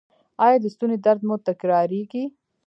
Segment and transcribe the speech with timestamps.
[0.45, 2.23] ایا د ستوني درد مو تکراریږي؟